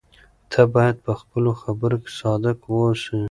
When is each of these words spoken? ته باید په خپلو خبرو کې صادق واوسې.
ته 0.51 0.61
باید 0.73 0.95
په 1.05 1.11
خپلو 1.19 1.51
خبرو 1.61 1.97
کې 2.03 2.11
صادق 2.19 2.57
واوسې. 2.65 3.17